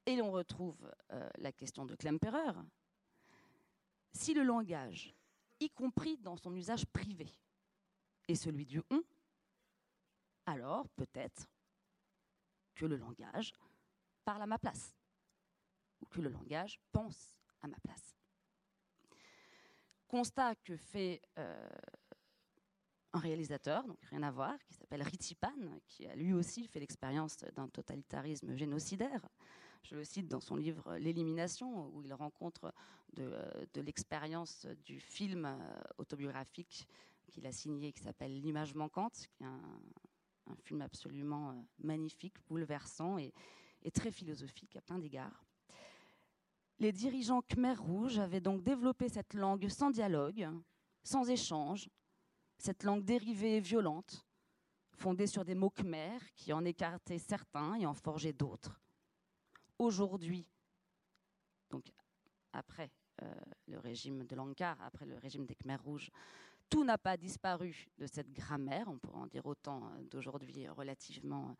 Et 0.05 0.15
l'on 0.15 0.31
retrouve 0.31 0.91
euh, 1.11 1.29
la 1.37 1.51
question 1.51 1.85
de 1.85 1.95
Klemperer. 1.95 2.53
Si 4.13 4.33
le 4.33 4.43
langage, 4.43 5.13
y 5.59 5.69
compris 5.69 6.17
dans 6.17 6.37
son 6.37 6.55
usage 6.55 6.85
privé, 6.85 7.27
est 8.27 8.35
celui 8.35 8.65
du 8.65 8.81
on, 8.89 9.03
alors 10.45 10.87
peut-être 10.89 11.47
que 12.75 12.85
le 12.85 12.97
langage 12.97 13.53
parle 14.23 14.41
à 14.41 14.47
ma 14.47 14.59
place, 14.59 14.93
ou 16.01 16.05
que 16.05 16.21
le 16.21 16.29
langage 16.29 16.79
pense 16.91 17.35
à 17.61 17.67
ma 17.67 17.77
place. 17.79 18.15
Constat 20.07 20.55
que 20.55 20.77
fait 20.77 21.21
euh, 21.37 21.69
un 23.13 23.19
réalisateur, 23.19 23.83
donc 23.85 24.01
rien 24.05 24.23
à 24.23 24.31
voir, 24.31 24.57
qui 24.65 24.73
s'appelle 24.73 25.01
Ritipan, 25.01 25.79
qui 25.87 26.07
a 26.07 26.15
lui 26.15 26.33
aussi 26.33 26.67
fait 26.67 26.79
l'expérience 26.79 27.37
d'un 27.55 27.67
totalitarisme 27.67 28.55
génocidaire, 28.55 29.27
je 29.83 29.95
le 29.95 30.03
cite 30.03 30.27
dans 30.27 30.41
son 30.41 30.55
livre 30.55 30.97
L'élimination, 30.97 31.89
où 31.93 32.01
il 32.01 32.13
rencontre 32.13 32.73
de, 33.13 33.81
l'expérience 33.81 34.65
du 34.83 34.99
film 34.99 35.45
euh, 35.45 35.57
autobiographique 35.97 36.87
qu'il 37.27 37.45
a 37.45 37.51
signé, 37.51 37.91
qui 37.91 38.01
s'appelle 38.01 38.39
L'image 38.39 38.73
manquante, 38.73 39.27
qui 39.31 39.43
est 39.43 39.47
un, 39.47 40.55
film 40.63 40.81
absolument 40.81 41.51
euh, 41.51 41.53
magnifique, 41.79 42.35
bouleversant 42.47 43.17
et, 43.17 43.33
très 43.93 44.11
philosophique 44.11 44.75
à 44.75 44.81
plein 44.81 44.99
d'égards. 44.99 45.45
Les 46.79 46.91
dirigeants 46.91 47.41
Khmer 47.41 47.75
Rouge 47.75 48.19
avaient 48.19 48.41
donc 48.41 48.61
développé 48.61 49.07
cette 49.07 49.33
langue 49.33 49.69
sans 49.69 49.91
dialogue, 49.91 50.49
sans 51.03 51.29
échange, 51.29 51.89
cette 52.57 52.83
langue 52.83 53.05
dérivée 53.05 53.57
et 53.57 53.59
violente, 53.61 54.25
fondée 54.91 55.27
sur 55.27 55.45
des 55.45 55.55
mots 55.55 55.69
khmer 55.69 56.19
qui 56.35 56.51
en 56.51 56.65
écartaient 56.65 57.17
certains 57.17 57.75
et 57.75 57.85
en 57.85 57.93
forgeaient 57.93 58.33
d'autres 58.33 58.81
aujourd'hui, 59.79 60.47
donc 61.69 61.91
après 62.53 62.91
euh, 63.21 63.33
le 63.67 63.79
régime 63.79 64.25
de 64.25 64.35
l'Ankar, 64.35 64.77
après 64.81 65.05
le 65.05 65.17
régime 65.17 65.45
des 65.45 65.55
Khmers 65.55 65.83
rouges, 65.83 66.11
tout 66.69 66.83
n'a 66.83 66.97
pas 66.97 67.17
disparu 67.17 67.87
de 67.97 68.07
cette 68.07 68.31
grammaire, 68.31 68.87
on 68.87 68.97
pourrait 68.97 69.19
en 69.19 69.27
dire 69.27 69.45
autant 69.45 69.87
euh, 69.87 70.03
d'aujourd'hui 70.03 70.67
relativement 70.69 71.55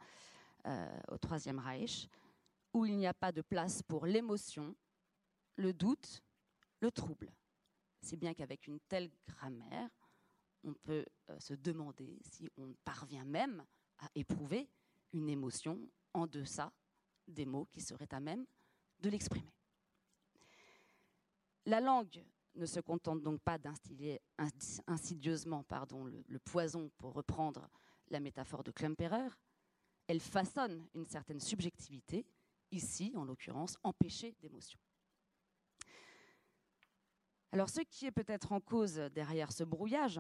euh, 0.66 1.00
au 1.10 1.18
Troisième 1.18 1.60
Reich, 1.60 2.10
où 2.74 2.86
il 2.86 2.98
n'y 2.98 3.08
a 3.08 3.14
pas 3.14 3.32
de 3.32 3.42
place 3.42 3.82
pour 3.84 4.06
l'émotion, 4.06 4.76
le 5.56 5.74
doute, 5.74 6.22
le 6.82 6.92
trouble. 6.92 7.32
C'est 8.02 8.18
bien 8.18 8.34
qu'avec 8.34 8.68
une 8.68 8.80
telle 8.82 9.10
grammaire, 9.28 9.90
on 10.64 10.74
peut 10.74 11.06
se 11.40 11.54
demander 11.54 12.20
si 12.22 12.50
on 12.58 12.74
parvient 12.84 13.26
même 13.26 13.64
à 14.00 14.10
éprouver 14.16 14.70
une 15.14 15.30
émotion 15.30 15.80
en 16.14 16.28
deçà 16.28 16.72
des 17.28 17.46
mots 17.46 17.66
qui 17.66 17.82
seraient 17.82 18.14
à 18.14 18.20
même 18.20 18.46
de 19.00 19.10
l'exprimer. 19.10 19.54
La 21.66 21.82
langue 21.82 22.24
ne 22.58 22.66
se 22.66 22.80
contente 22.80 23.22
donc 23.22 23.42
pas 23.42 23.58
d'instiller 23.58 24.22
insidieusement 24.88 25.64
pardon, 25.64 26.06
le, 26.06 26.40
poison, 26.40 26.90
pour 26.98 27.14
reprendre 27.14 27.70
la 28.10 28.20
métaphore 28.20 28.64
de 28.64 28.72
Klemperer, 28.72 29.30
elle 30.08 30.20
façonne 30.20 30.88
une 30.94 31.06
certaine 31.06 31.40
subjectivité, 31.40 32.26
ici 32.72 33.14
en 33.16 33.24
l'occurrence 33.24 33.78
empêchée 33.84 34.36
d'émotion. 34.40 34.80
Alors 37.52 37.70
ce 37.70 37.82
qui 37.82 38.06
est 38.06 38.12
peut-être 38.12 38.52
en 38.52 38.60
cause 38.60 38.96
derrière 39.14 39.52
ce 39.52 39.64
brouillage, 39.64 40.20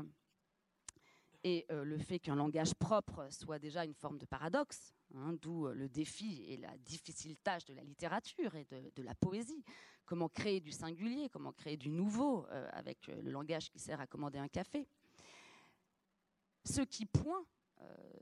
et 1.44 1.66
euh, 1.72 1.84
le 1.84 1.98
fait 1.98 2.20
qu'un 2.20 2.36
langage 2.36 2.74
propre 2.74 3.28
soit 3.32 3.60
déjà 3.60 3.86
une 3.86 3.94
forme 3.94 4.18
de 4.18 4.26
paradoxe, 4.26 4.94
Hein, 5.16 5.34
d'où 5.42 5.68
euh, 5.68 5.74
le 5.74 5.88
défi 5.88 6.44
et 6.48 6.58
la 6.58 6.78
difficile 6.80 7.38
tâche 7.38 7.66
de 7.66 7.74
la 7.74 7.84
littérature 7.84 8.56
et 8.56 8.66
de, 8.66 9.04
la 9.04 9.16
poésie. 9.16 9.64
Comment 10.08 10.30
créer 10.30 10.62
du 10.62 10.72
singulier, 10.72 11.28
comment 11.28 11.52
créer 11.52 11.76
du 11.76 11.90
nouveau 11.90 12.48
euh, 12.48 12.70
avec 12.72 13.10
euh, 13.10 13.22
le 13.22 13.30
langage 13.30 13.70
qui 13.70 13.78
sert 13.78 14.00
à 14.00 14.08
commander 14.08 14.40
un 14.40 14.48
café. 14.48 14.88
Ce 16.64 16.82
qui 16.82 17.06
point, 17.06 17.46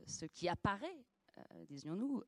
ce 0.06 0.26
qui 0.26 0.48
apparaît, 0.48 1.04
disions-nous, 1.68 2.22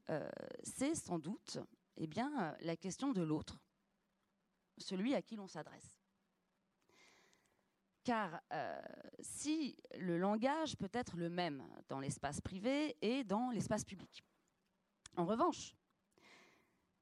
c'est 0.63 0.95
sans 0.95 1.19
doute 1.19 1.59
eh 1.97 2.07
bien, 2.07 2.57
la 2.61 2.75
question 2.75 3.11
de 3.11 3.21
l'autre, 3.21 3.59
celui 4.79 5.13
à 5.13 5.21
qui 5.21 5.35
l'on 5.35 5.45
s'adresse. 5.45 5.95
Car 8.03 8.41
si 9.19 9.77
le 9.99 10.17
langage 10.17 10.75
peut 10.75 10.89
être 10.91 11.17
le 11.17 11.29
même 11.29 11.63
dans 11.87 11.99
l'espace 11.99 12.41
privé 12.41 12.97
et 13.03 13.23
dans 13.23 13.51
l'espace 13.51 13.85
public, 13.85 14.23
en 15.17 15.25
revanche, 15.25 15.75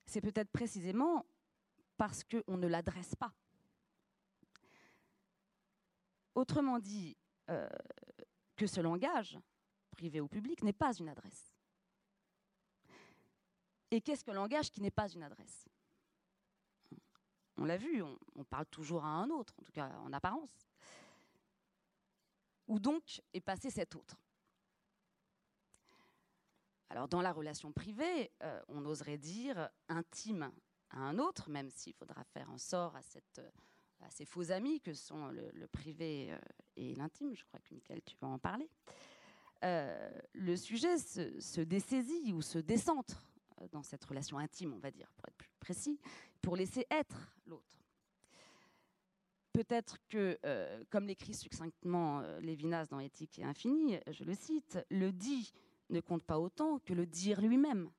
c'est 0.05 0.21
peut-être 0.21 0.51
précisément 0.51 1.25
parce 1.97 2.23
qu'on 2.23 2.57
ne 2.57 2.67
l'adresse 2.67 3.15
pas. 3.15 3.33
Autrement 6.35 6.79
dit, 6.79 7.15
euh, 7.49 7.69
que 8.55 8.67
ce 8.67 8.81
langage, 8.81 9.37
privé 9.91 10.19
ou 10.19 10.27
public, 10.27 10.63
n'est 10.63 10.73
pas 10.73 10.93
une 10.93 11.09
adresse. 11.09 11.53
Et 13.91 14.01
qu'est-ce 14.01 14.23
qu'un 14.23 14.33
langage 14.33 14.71
qui 14.71 14.81
n'est 14.81 14.91
pas 14.91 15.07
une 15.09 15.23
adresse? 15.23 15.69
On 17.57 17.63
l'a 17.63 17.77
vu, 17.77 18.01
on, 18.01 18.17
on, 18.35 18.43
parle 18.43 18.65
toujours 18.65 19.05
à 19.05 19.09
un 19.09 19.29
autre, 19.29 19.53
en 19.59 19.63
tout 19.63 19.71
cas 19.71 19.89
en 19.99 20.11
apparence. 20.11 20.67
Où 22.67 22.79
donc 22.79 23.21
est 23.33 23.41
passé 23.41 23.69
cet 23.69 23.95
autre? 23.95 24.17
Alors 26.89 27.07
dans 27.07 27.21
la 27.21 27.31
relation 27.31 27.71
privée, 27.71 28.31
euh, 28.43 28.61
on 28.67 28.85
oserait 28.85 29.17
dire 29.17 29.69
intime 29.87 30.51
à 30.91 30.99
un 30.99 31.19
autre, 31.19 31.49
même 31.49 31.69
s'il 31.69 31.93
faudra 31.93 32.23
faire 32.23 32.49
un 32.49 32.57
sort 32.57 32.95
à, 32.95 33.01
ces 34.09 34.25
faux 34.25 34.51
amis 34.51 34.79
que 34.81 34.93
sont 34.93 35.27
le, 35.29 35.67
privé 35.67 36.31
euh, 36.31 36.37
et 36.75 36.95
l'intime. 36.95 37.35
Je 37.35 37.43
crois 37.45 37.59
que 37.59 37.73
Michael, 37.73 38.01
tu 38.05 38.15
vas 38.21 38.27
en 38.27 38.37
parler. 38.37 38.69
Euh, 39.63 40.11
le 40.33 40.55
sujet 40.55 40.97
se, 40.97 41.61
dessaisit 41.61 42.33
ou 42.33 42.41
se 42.41 42.59
décentre 42.59 43.23
dans 43.71 43.83
cette 43.83 44.03
relation 44.05 44.37
intime, 44.37 44.73
on 44.73 44.79
va 44.79 44.91
dire, 44.91 45.09
pour 45.15 45.27
être 45.27 45.37
plus 45.37 45.49
précis, 45.59 45.99
pour 46.41 46.55
laisser 46.55 46.85
être 46.91 47.35
l'autre. 47.47 47.81
Peut-être 49.53 49.97
que, 50.09 50.37
comme 50.89 51.07
l'écrit 51.07 51.33
succinctement 51.33 52.21
Lévinas 52.41 52.87
dans 52.87 52.99
Éthique 52.99 53.39
et 53.39 53.43
Infini, 53.45 53.97
je 54.07 54.25
le 54.25 54.35
cite, 54.35 54.77
le 54.91 55.13
dit 55.13 55.53
ne 55.89 55.99
compte 55.99 56.23
pas 56.23 56.39
autant 56.39 56.79
que 56.79 56.93
le 56.93 57.05
dire 57.05 57.41
lui-même. 57.41 57.89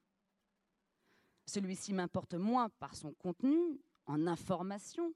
Celui-ci 1.47 1.93
m'importe 1.93 2.35
moins 2.35 2.69
par 2.69 2.95
son 2.97 3.13
contenu 3.15 3.81
en 4.07 4.27
information 4.27 5.15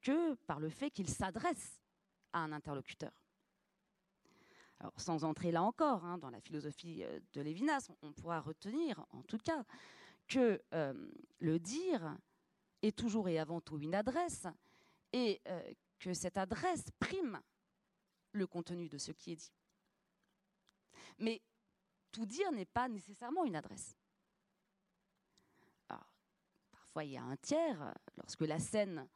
que 0.00 0.34
par 0.46 0.60
le 0.60 0.68
fait 0.68 0.90
qu'il 0.90 1.08
s'adresse 1.08 1.80
à 2.32 2.40
un 2.40 2.52
interlocuteur. 2.52 3.12
Alors, 4.80 4.98
sans 5.00 5.24
entrer 5.24 5.52
là 5.52 5.62
encore 5.62 6.04
hein, 6.04 6.18
dans 6.18 6.30
la 6.30 6.40
philosophie 6.40 7.04
euh, 7.04 7.20
de 7.34 7.40
Lévinas, 7.40 7.90
on 8.02 8.12
pourra 8.12 8.40
retenir 8.40 9.04
en 9.10 9.22
tout 9.22 9.38
cas 9.38 9.64
que 10.26 10.60
euh, 10.74 10.92
le 11.38 11.58
dire 11.60 12.16
est 12.82 12.96
toujours 12.96 13.28
et 13.28 13.38
avant 13.38 13.60
tout 13.60 13.78
une 13.78 13.94
adresse 13.94 14.46
et 15.12 15.40
euh, 15.46 15.72
que 16.00 16.14
cette 16.14 16.36
adresse 16.36 16.86
prime 16.98 17.40
le 18.32 18.46
contenu 18.46 18.88
de 18.88 18.98
ce 18.98 19.12
qui 19.12 19.32
est 19.32 19.36
dit. 19.36 19.52
Mais 21.18 21.40
tout 22.10 22.26
dire 22.26 22.50
n'est 22.50 22.64
pas 22.64 22.88
nécessairement 22.88 23.44
une 23.44 23.56
adresse. 23.56 23.96
Y 27.00 27.16
a 27.16 27.22
un 27.22 27.36
tiers, 27.36 27.94
lorsque 28.16 28.42
la 28.42 28.58
scène, 28.58 29.08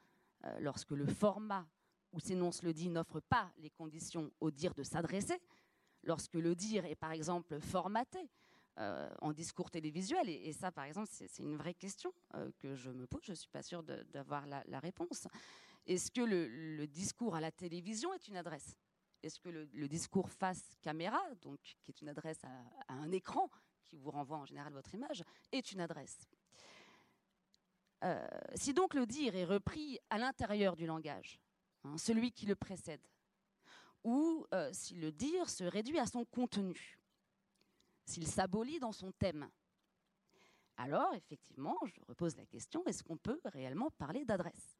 euh, 0.45 0.59
lorsque 0.61 0.93
le 0.93 1.07
format 1.07 1.67
où 2.13 2.21
s'énonce 2.21 2.63
le 2.63 2.73
dit 2.73 2.89
n'offre 2.89 3.21
pas 3.21 3.53
les 3.59 3.71
conditions 3.71 4.31
au 4.41 4.51
dire 4.51 4.75
de 4.75 4.83
s'adresser, 4.83 5.41
lorsque 6.03 6.35
le 6.35 6.55
dire 6.55 6.85
est 6.87 6.95
par 6.95 7.13
exemple 7.13 7.61
formaté 7.61 8.31
euh, 8.79 9.11
en 9.21 9.33
discours 9.33 9.71
télévisuel, 9.71 10.29
et, 10.29 10.53
ça 10.53 10.73
par 10.73 10.85
exemple 10.85 11.09
c'est 11.11 11.43
une 11.43 11.57
vraie 11.57 11.75
question 11.75 12.13
euh, 12.35 12.51
que 12.59 12.75
je 12.75 12.91
me 12.91 13.07
pose, 13.07 13.23
je 13.25 13.33
ne 13.33 13.37
suis 13.37 13.49
pas 13.49 13.63
sûre 13.63 13.83
d'avoir 13.83 14.47
la, 14.47 14.81
réponse. 14.81 15.29
Est-ce 15.87 16.11
que 16.11 16.23
le 16.23 16.87
discours 16.87 17.35
à 17.35 17.41
la 17.41 17.51
télévision 17.51 18.13
est 18.15 18.29
une 18.29 18.37
adresse? 18.37 18.77
Est-ce 19.27 19.41
que 19.41 19.49
le, 19.49 19.89
discours 19.89 20.31
face 20.31 20.77
caméra, 20.83 21.21
donc 21.43 21.59
qui 21.83 21.91
est 21.91 22.01
une 22.01 22.09
adresse 22.09 22.45
à, 22.45 22.93
un 22.93 23.11
écran 23.11 23.51
qui 23.85 23.97
vous 23.97 24.11
renvoie 24.11 24.39
en 24.39 24.45
général 24.45 24.73
votre 24.73 24.95
image, 24.95 25.25
est 25.51 25.73
une 25.73 25.81
adresse? 25.81 26.29
Euh, 28.05 28.27
si 28.55 28.75
donc 28.75 28.95
le 28.95 29.07
dire 29.07 29.35
est 29.37 29.45
repris 29.45 29.99
à 30.11 30.19
l'intérieur 30.19 30.77
du 30.77 30.87
langage, 30.87 31.41
hein, 31.85 31.97
celui 31.97 32.31
qui 32.31 32.47
le 32.47 32.55
précède, 32.55 33.01
ou 34.05 34.47
euh, 34.53 34.71
si 34.73 34.95
le 34.95 35.11
dire 35.11 35.49
se 35.49 35.65
réduit 35.65 35.99
à 35.99 36.07
son 36.07 36.25
contenu, 36.25 36.99
s'il 38.05 38.27
s'abolit 38.27 38.79
dans 38.79 38.93
son 38.93 39.13
thème, 39.13 39.49
alors 40.77 41.15
effectivement, 41.15 41.77
je 41.85 42.01
repose 42.07 42.37
la 42.37 42.45
question, 42.45 42.85
est-ce 42.85 43.03
qu'on 43.03 43.17
peut 43.17 43.41
réellement 43.47 43.91
parler 43.93 44.25
d'adresse? 44.25 44.77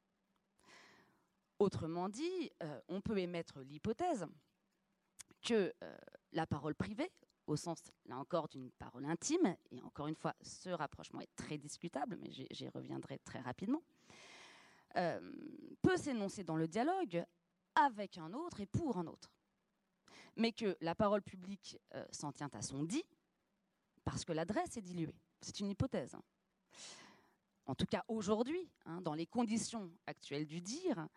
Autrement 1.59 2.11
dit, 2.11 2.53
euh, 2.63 2.81
on 2.89 3.01
peut 3.01 3.17
émettre 3.17 3.61
l'hypothèse 3.61 4.27
que 5.43 5.73
la 6.33 6.47
parole 6.47 6.75
privée, 6.75 7.11
au 7.47 7.57
sens, 7.57 7.79
là 8.07 8.19
encore, 8.19 8.49
d'une 8.49 8.71
parole 8.73 9.05
intime, 9.05 9.57
et 9.71 9.81
encore 9.83 10.09
une 10.09 10.17
fois, 10.17 10.35
ce 10.43 10.71
rapprochement 10.71 11.21
est 11.21 11.35
très 11.37 11.59
discutable, 11.59 12.19
mais 12.21 12.31
j'y 12.31 12.69
reviendrai 12.69 13.19
très 13.21 13.41
rapidement, 13.41 13.83
euh, 14.97 15.21
peut 15.83 15.97
s'énoncer 15.97 16.43
dans 16.43 16.57
le 16.57 16.67
dialogue 16.67 17.25
avec 17.75 18.19
un 18.19 18.33
autre 18.33 18.61
et 18.61 18.67
pour 18.67 18.97
un 18.97 19.07
autre. 19.07 19.31
Mais 20.37 20.53
que 20.53 20.77
la 20.81 20.95
parole 20.95 21.23
publique 21.23 21.79
euh, 21.95 22.05
s'en 22.11 22.33
tient 22.33 22.51
à 22.53 22.63
son 22.63 22.83
dit, 22.83 23.05
parce 24.05 24.25
que 24.25 24.33
l'adresse 24.33 24.77
est 24.77 24.83
diluée. 24.83 25.15
C'est 25.41 25.61
une 25.61 25.71
hypothèse. 25.71 26.15
Hein. 26.15 26.23
En 27.67 27.75
tout 27.75 27.87
cas, 27.87 28.05
aujourd'hui, 28.09 28.71
hein, 28.85 29.01
dans 29.01 29.15
les 29.15 29.27
conditions 29.27 29.91
actuelles 30.07 30.47
du 30.47 30.61
dire, 30.61 31.09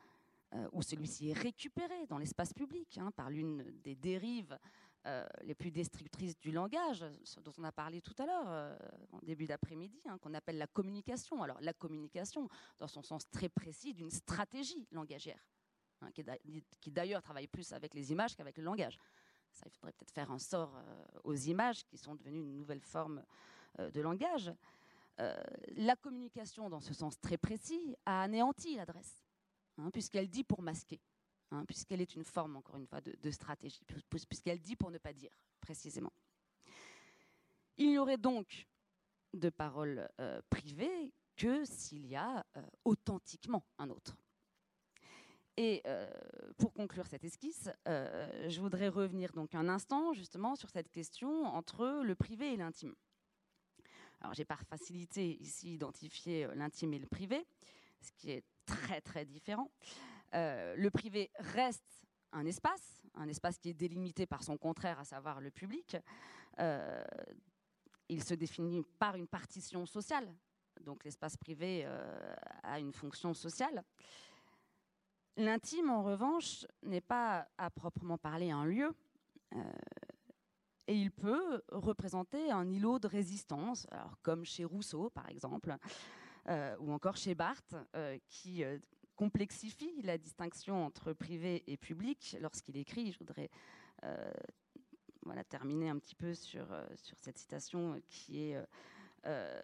euh, 0.55 0.67
où 0.71 0.81
celui-ci 0.81 1.29
est 1.29 1.37
récupéré 1.37 2.07
dans 2.07 2.17
l'espace 2.17 2.53
public 2.53 2.97
hein, 2.97 3.11
par 3.11 3.29
l'une 3.29 3.63
des 3.83 3.95
dérives 3.95 4.57
euh, 5.05 5.25
les 5.43 5.55
plus 5.55 5.71
destructrices 5.71 6.37
du 6.37 6.51
langage, 6.51 7.05
dont 7.41 7.53
on 7.57 7.63
a 7.63 7.71
parlé 7.71 8.01
tout 8.01 8.13
à 8.17 8.25
l'heure, 8.25 8.49
euh, 8.49 8.77
en 9.13 9.19
début 9.19 9.47
d'après-midi, 9.47 9.97
hein, 10.05 10.17
qu'on 10.17 10.33
appelle 10.33 10.57
la 10.57 10.67
communication. 10.67 11.41
Alors 11.41 11.57
la 11.61 11.71
communication, 11.71 12.49
dans 12.79 12.89
son 12.89 13.01
sens 13.01 13.29
très 13.29 13.47
précis, 13.47 13.93
d'une 13.93 14.11
stratégie 14.11 14.89
langagière, 14.91 15.41
hein, 16.01 16.09
qui 16.11 16.91
d'ailleurs 16.91 17.21
travaille 17.21 17.47
plus 17.47 17.71
avec 17.71 17.93
les 17.93 18.11
images 18.11 18.35
qu'avec 18.35 18.57
le 18.57 18.63
langage. 18.65 18.99
Ça, 19.53 19.63
il 19.67 19.71
faudrait 19.71 19.93
peut-être 19.93 20.11
faire 20.11 20.31
un 20.31 20.37
sort 20.37 20.75
euh, 20.75 21.05
aux 21.23 21.35
images 21.35 21.85
qui 21.85 21.97
sont 21.97 22.15
devenues 22.15 22.41
une 22.41 22.57
nouvelle 22.57 22.81
forme 22.81 23.23
de 23.77 24.01
langage. 24.01 24.51
la 25.17 25.95
communication, 25.95 26.69
dans 26.69 26.81
ce 26.81 26.93
sens 26.93 27.17
très 27.21 27.37
précis, 27.37 27.95
a 28.05 28.23
anéanti 28.23 28.75
l'adresse, 28.75 29.23
hein, 29.77 29.91
puisqu'elle 29.91 30.27
dit 30.27 30.43
pour 30.43 30.61
masquer. 30.61 30.99
Hein, 31.51 31.65
puisqu'elle 31.65 32.01
est 32.01 32.15
une 32.15 32.23
forme, 32.23 32.57
encore 32.57 32.77
une 32.77 32.85
fois, 32.85 33.01
de, 33.01 33.31
stratégie, 33.31 33.81
puisqu'elle 34.27 34.61
dit 34.61 34.75
pour 34.75 34.91
ne 34.91 34.99
pas 34.99 35.13
dire, 35.13 35.31
précisément. 35.59 36.13
Il 37.77 37.89
n'y 37.89 37.97
aurait 37.97 38.17
donc 38.17 38.67
de 39.33 39.49
parole 39.49 40.07
euh, 40.19 40.41
privée 40.49 41.11
que 41.35 41.65
s'il 41.65 42.05
y 42.05 42.15
a 42.15 42.45
euh, 42.55 42.61
authentiquement 42.85 43.63
un 43.79 43.89
autre. 43.89 44.15
Et 45.57 45.81
euh, 45.87 46.07
pour 46.57 46.71
conclure 46.71 47.07
cette 47.07 47.23
esquisse, 47.23 47.69
je 47.85 48.61
voudrais 48.61 48.87
revenir 48.87 49.33
donc 49.33 49.55
un 49.55 49.67
instant 49.67 50.13
justement 50.13 50.55
sur 50.55 50.69
cette 50.69 50.89
question 50.89 51.45
entre 51.45 52.01
le 52.03 52.15
privé 52.15 52.53
et 52.53 52.57
l'intime. 52.57 52.95
Alors 54.21 54.33
j'ai 54.33 54.45
par 54.45 54.61
facilité 54.63 55.41
ici 55.41 55.73
identifié 55.73 56.47
l'intime 56.55 56.93
et 56.93 56.99
le 56.99 57.07
privé, 57.07 57.45
ce 57.99 58.11
qui 58.11 58.31
est 58.31 58.45
très 58.65 59.01
très 59.01 59.25
différent. 59.25 59.69
Euh, 60.35 60.75
le 60.75 60.89
privé 60.89 61.31
reste 61.39 62.05
un 62.31 62.45
espace, 62.45 63.01
un 63.15 63.27
espace 63.27 63.57
qui 63.57 63.69
est 63.69 63.73
délimité 63.73 64.25
par 64.25 64.43
son 64.43 64.57
contraire, 64.57 64.99
à 64.99 65.05
savoir 65.05 65.41
le 65.41 65.49
public. 65.49 65.97
Euh, 66.59 67.03
il 68.07 68.23
se 68.23 68.33
définit 68.33 68.83
par 68.99 69.15
une 69.15 69.27
partition 69.27 69.85
sociale. 69.85 70.33
Donc 70.81 71.03
l'espace 71.03 71.35
privé 71.37 71.83
euh, 71.85 72.35
a 72.63 72.79
une 72.79 72.93
fonction 72.93 73.33
sociale. 73.33 73.83
L'intime, 75.37 75.89
en 75.89 76.03
revanche, 76.03 76.65
n'est 76.83 77.01
pas 77.01 77.47
à 77.57 77.69
proprement 77.69 78.17
parler 78.17 78.51
un 78.51 78.65
lieu. 78.65 78.93
et 80.87 80.95
il 80.95 81.11
peut 81.11 81.63
représenter 81.69 82.51
un 82.51 82.69
îlot 82.69 82.99
de 82.99 83.07
résistance, 83.07 83.87
comme 84.21 84.43
chez 84.43 84.65
Rousseau, 84.65 85.09
par 85.11 85.29
exemple, 85.29 85.77
ou 86.79 86.91
encore 86.91 87.15
chez 87.15 87.35
Barthes, 87.35 87.75
qui 88.27 88.65
complexifie 89.19 90.01
la 90.03 90.17
distinction 90.17 90.85
entre 90.85 91.11
privé 91.11 91.61
et 91.67 91.75
public 91.75 92.37
lorsqu'il 92.39 92.77
écrit. 92.77 93.11
Je 93.11 93.19
voudrais 93.19 93.49
euh, 94.05 94.31
terminer 95.49 95.89
un 95.89 95.99
petit 95.99 96.15
peu 96.15 96.33
sur, 96.33 96.71
euh, 96.71 96.87
cette 97.17 97.37
citation 97.37 98.01
qui 98.07 98.43
est 98.43 98.63
euh, 99.25 99.61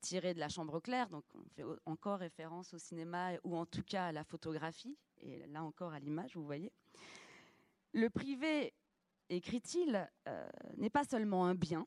tirée 0.00 0.32
de 0.32 0.40
la 0.40 0.48
Chambre 0.48 0.80
claire. 0.80 1.10
Donc 1.10 1.22
on 1.34 1.44
fait 1.50 1.64
encore 1.84 2.20
référence 2.20 2.72
au 2.72 2.78
cinéma 2.78 3.32
ou 3.44 3.58
en 3.58 3.66
tout 3.66 3.82
cas 3.82 4.06
à 4.06 4.12
la 4.12 4.24
photographie, 4.24 4.96
et 5.20 5.46
là 5.48 5.62
encore 5.62 5.92
à 5.92 5.98
l'image, 5.98 6.34
vous 6.34 6.46
voyez. 6.46 6.72
Le 7.92 8.08
privé, 8.08 8.72
écrit-il, 9.28 10.08
n'est 10.78 10.88
pas 10.88 11.04
seulement 11.04 11.44
un 11.44 11.54
bien 11.54 11.86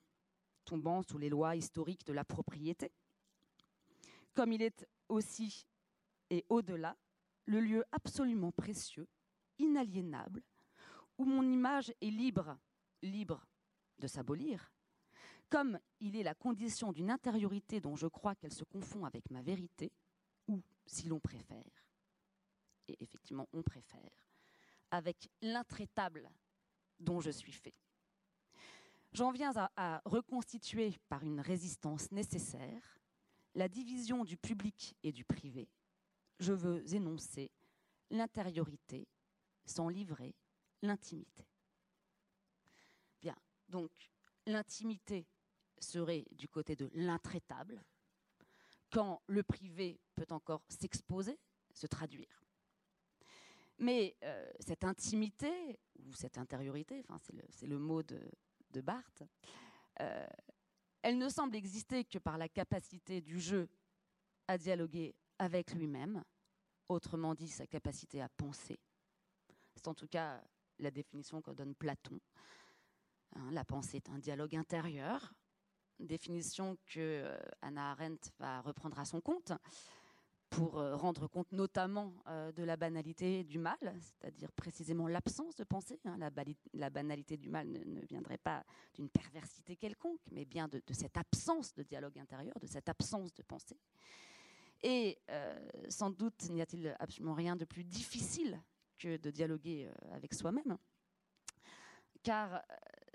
tombant 0.65 1.01
sous 1.01 1.17
les 1.17 1.29
lois 1.29 1.55
historiques 1.55 2.05
de 2.05 2.13
la 2.13 2.23
propriété, 2.23 2.91
comme 4.35 4.53
il 4.53 4.61
est 4.61 4.87
aussi 5.09 5.65
et 6.31 6.45
au-delà, 6.49 6.97
le 7.45 7.59
lieu 7.59 7.83
absolument 7.91 8.51
précieux, 8.51 9.07
inaliénable, 9.59 10.41
où 11.17 11.25
mon 11.25 11.43
image 11.43 11.93
est 12.01 12.09
libre, 12.09 12.57
libre 13.03 13.45
de 13.99 14.07
s'abolir, 14.07 14.71
comme 15.49 15.77
il 15.99 16.15
est 16.15 16.23
la 16.23 16.33
condition 16.33 16.93
d'une 16.93 17.11
intériorité 17.11 17.81
dont 17.81 17.97
je 17.97 18.07
crois 18.07 18.33
qu'elle 18.35 18.53
se 18.53 18.63
confond 18.63 19.03
avec 19.03 19.29
ma 19.29 19.41
vérité, 19.41 19.91
ou, 20.47 20.61
si 20.85 21.07
l'on 21.09 21.19
préfère, 21.19 21.85
et 22.87 22.95
effectivement 23.01 23.49
on 23.51 23.61
préfère, 23.61 24.09
avec 24.89 25.29
l'intraitable 25.41 26.29
dont 26.99 27.19
je 27.19 27.29
suis 27.29 27.51
fait. 27.51 27.75
J'en 29.11 29.31
viens 29.31 29.51
à, 29.57 29.69
à, 29.75 30.01
reconstituer 30.05 30.97
par 31.09 31.23
une 31.23 31.41
résistance 31.41 32.09
nécessaire 32.11 33.01
la 33.53 33.67
division 33.67 34.23
du 34.23 34.37
public 34.37 34.95
et 35.03 35.11
du 35.11 35.25
privé, 35.25 35.67
je 36.39 36.53
veux 36.53 36.93
énoncer 36.93 37.51
l'intériorité 38.09 39.07
sans 39.65 39.89
livrer 39.89 40.35
l'intimité. 40.81 41.47
Bien, 43.21 43.37
donc 43.69 43.91
l'intimité 44.45 45.27
serait 45.79 46.25
du 46.31 46.47
côté 46.47 46.75
de 46.75 46.89
l'intraitable, 46.93 47.83
quand 48.91 49.21
le 49.27 49.43
privé 49.43 49.99
peut 50.15 50.27
encore 50.31 50.63
s'exposer, 50.67 51.39
se 51.73 51.87
traduire. 51.87 52.43
Mais 53.79 54.15
euh, 54.23 54.51
cette 54.59 54.83
intimité, 54.83 55.79
ou 55.99 56.13
cette 56.13 56.37
intériorité, 56.37 57.03
c'est 57.49 57.65
le, 57.65 57.79
mot 57.79 58.03
de, 58.03 58.81
Barthes, 58.81 59.23
euh, 60.01 60.27
elle 61.01 61.17
ne 61.17 61.29
semble 61.29 61.55
exister 61.55 62.05
que 62.05 62.19
par 62.19 62.37
la 62.37 62.47
capacité 62.47 63.21
du 63.21 63.39
jeu 63.39 63.67
à 64.47 64.57
dialoguer 64.57 65.15
avec 65.41 65.73
lui-même, 65.73 66.23
autrement 66.87 67.33
dit 67.33 67.47
sa 67.47 67.65
capacité 67.65 68.21
à 68.21 68.29
penser. 68.29 68.79
C'est 69.75 69.87
en 69.87 69.95
tout 69.95 70.07
cas 70.07 70.39
la 70.77 70.91
définition 70.91 71.41
que 71.41 71.49
donne 71.49 71.73
Platon. 71.73 72.19
Hein, 73.35 73.49
la 73.51 73.65
pensée 73.65 73.97
est 73.97 74.09
un 74.09 74.19
dialogue 74.19 74.55
intérieur, 74.55 75.33
définition 75.99 76.77
que 76.85 76.99
euh, 76.99 77.39
Anna 77.63 77.91
Arendt 77.91 78.29
va 78.37 78.61
reprendre 78.61 78.99
à 78.99 79.05
son 79.05 79.19
compte 79.19 79.51
pour 80.51 80.77
euh, 80.77 80.95
rendre 80.95 81.27
compte 81.27 81.51
notamment 81.53 82.13
euh, 82.27 82.51
de 82.51 82.63
la 82.63 82.77
banalité 82.77 83.43
du 83.43 83.57
mal, 83.57 83.77
c'est-à-dire 83.81 84.51
précisément 84.51 85.07
l'absence 85.07 85.55
de 85.55 85.63
pensée. 85.63 85.99
Hein. 86.05 86.19
La, 86.73 86.89
banalité 86.91 87.37
du 87.37 87.49
mal 87.49 87.67
ne, 87.67 88.01
viendrait 88.01 88.37
pas 88.37 88.63
d'une 88.93 89.09
perversité 89.09 89.75
quelconque, 89.75 90.21
mais 90.31 90.45
bien 90.45 90.67
de, 90.67 90.83
de, 90.85 90.93
cette 90.93 91.17
absence 91.17 91.73
de 91.73 91.81
dialogue 91.81 92.19
intérieur, 92.19 92.59
de 92.59 92.67
cette 92.67 92.89
absence 92.89 93.33
de 93.33 93.41
pensée. 93.41 93.79
Et 94.83 95.19
euh, 95.29 95.59
sans 95.89 96.09
doute 96.09 96.49
n'y 96.49 96.61
a-t-il 96.61 96.95
absolument 96.99 97.35
rien 97.35 97.55
de 97.55 97.65
plus 97.65 97.83
difficile 97.83 98.61
que 98.97 99.17
de 99.17 99.29
dialoguer 99.29 99.87
euh, 99.87 100.15
avec 100.15 100.33
soi-même, 100.33 100.77
car 102.23 102.55
euh, 102.55 102.59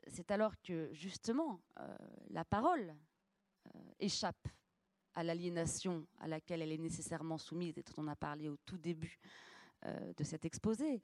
c'est 0.08 0.30
alors 0.30 0.52
que 0.60 0.92
justement 0.92 1.60
la 2.30 2.44
parole 2.44 2.94
échappe 3.98 4.48
à 5.14 5.24
l'aliénation 5.24 6.06
à 6.18 6.28
laquelle 6.28 6.62
elle 6.62 6.70
est 6.70 6.78
nécessairement 6.78 7.38
soumise 7.38 7.76
et 7.78 7.82
dont 7.82 7.94
on 7.96 8.06
a 8.06 8.14
parlé 8.14 8.48
au 8.48 8.56
tout 8.58 8.78
début 8.78 9.18
de 9.84 10.22
cet 10.22 10.44
exposé, 10.44 11.02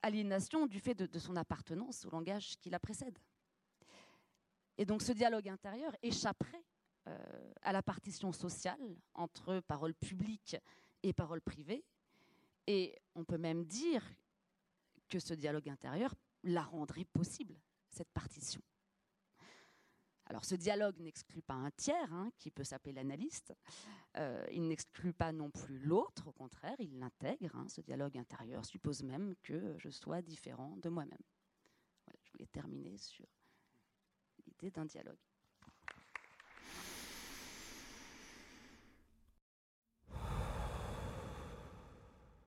aliénation 0.00 0.66
du 0.66 0.80
fait 0.80 0.94
de, 0.94 1.18
son 1.18 1.36
appartenance 1.36 2.06
au 2.06 2.10
langage 2.10 2.56
qui 2.58 2.70
la 2.70 2.78
précède. 2.78 3.18
Et 4.78 4.86
donc 4.86 5.02
ce 5.02 5.12
dialogue 5.12 5.50
intérieur 5.50 5.94
échapperait 6.02 6.64
à 7.62 7.72
la 7.72 7.82
partition 7.82 8.32
sociale 8.32 8.96
entre 9.14 9.60
parole 9.60 9.94
publique 9.94 10.56
et 11.02 11.12
parole 11.12 11.40
privée. 11.40 11.84
Et 12.66 12.96
on 13.14 13.24
peut 13.24 13.38
même 13.38 13.64
dire 13.64 14.04
que 15.08 15.18
ce 15.18 15.34
dialogue 15.34 15.68
intérieur 15.68 16.14
la 16.44 16.62
rendrait 16.62 17.04
possible, 17.04 17.54
cette 17.90 18.10
partition. 18.10 18.62
Alors 20.26 20.44
ce 20.44 20.54
dialogue 20.54 20.98
n'exclut 21.00 21.42
pas 21.42 21.54
un 21.54 21.70
tiers, 21.72 22.12
hein, 22.12 22.30
qui 22.38 22.50
peut 22.50 22.64
s'appeler 22.64 22.92
l'analyste. 22.94 23.54
Euh, 24.16 24.46
il 24.50 24.66
n'exclut 24.66 25.12
pas 25.12 25.32
non 25.32 25.50
plus 25.50 25.78
l'autre, 25.80 26.28
au 26.28 26.32
contraire, 26.32 26.76
il 26.78 26.98
l'intègre. 26.98 27.54
Hein. 27.56 27.68
Ce 27.68 27.80
dialogue 27.80 28.16
intérieur 28.16 28.64
suppose 28.64 29.02
même 29.02 29.34
que 29.42 29.76
je 29.78 29.90
sois 29.90 30.22
différent 30.22 30.76
de 30.76 30.88
moi-même. 30.88 31.18
Je 32.24 32.30
voulais 32.32 32.46
terminer 32.46 32.96
sur 32.96 33.26
l'idée 34.46 34.70
d'un 34.70 34.86
dialogue. 34.86 35.18